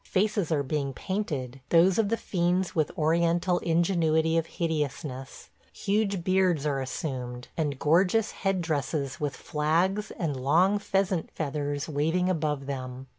Faces 0.07 0.51
are 0.51 0.63
being 0.63 0.93
painted– 0.93 1.61
those 1.69 1.99
of 1.99 2.09
the 2.09 2.17
fiends 2.17 2.73
with 2.73 2.89
Oriental 2.97 3.59
ingenuity 3.59 4.35
of 4.35 4.47
hideousness– 4.47 5.49
huge 5.71 6.23
beards 6.23 6.65
are 6.65 6.81
assumed, 6.81 7.49
and 7.55 7.77
gorgeous 7.77 8.31
head 8.31 8.61
dresses 8.63 9.19
with 9.19 9.35
flags 9.37 10.09
and 10.17 10.35
long 10.35 10.79
pheasant 10.79 11.29
feathers 11.29 11.87
waving 11.87 12.29
above 12.29 12.65
them. 12.65 13.05